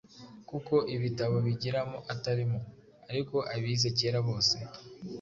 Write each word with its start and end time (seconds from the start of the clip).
kuko 0.49 0.73
ibitabo 0.95 1.35
bigiramo 1.45 1.97
atarimo, 2.13 2.59
ariko 3.11 3.35
abize 3.53 3.87
kera 3.97 4.19
bose, 4.27 4.57